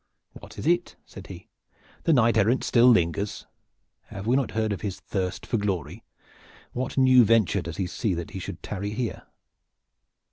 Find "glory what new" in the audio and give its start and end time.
5.57-7.23